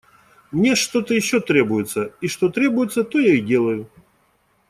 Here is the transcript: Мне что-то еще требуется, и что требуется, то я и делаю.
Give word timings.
Мне 0.51 0.73
что-то 0.73 1.13
еще 1.13 1.39
требуется, 1.41 2.05
и 2.21 2.27
что 2.27 2.49
требуется, 2.49 3.03
то 3.03 3.19
я 3.19 3.35
и 3.35 3.39
делаю. 3.39 3.87